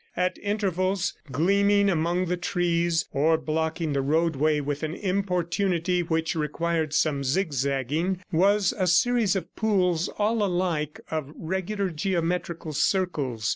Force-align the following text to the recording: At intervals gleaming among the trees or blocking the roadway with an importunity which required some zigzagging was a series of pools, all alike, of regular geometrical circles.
At 0.17 0.39
intervals 0.39 1.13
gleaming 1.31 1.87
among 1.87 2.25
the 2.25 2.35
trees 2.35 3.05
or 3.13 3.37
blocking 3.37 3.93
the 3.93 4.01
roadway 4.01 4.59
with 4.59 4.81
an 4.81 4.95
importunity 4.95 6.01
which 6.01 6.33
required 6.33 6.91
some 6.91 7.23
zigzagging 7.23 8.23
was 8.31 8.73
a 8.75 8.87
series 8.87 9.35
of 9.35 9.55
pools, 9.55 10.07
all 10.17 10.43
alike, 10.43 10.99
of 11.11 11.31
regular 11.37 11.91
geometrical 11.91 12.73
circles. 12.73 13.47